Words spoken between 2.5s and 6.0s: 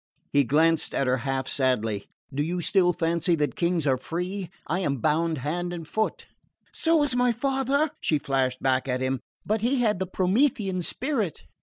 still fancy that kings are free? I am bound hand and